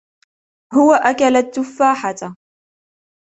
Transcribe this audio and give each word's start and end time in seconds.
هو 0.73 0.93
أكل 0.93 1.35
التفاحة. 1.37 2.35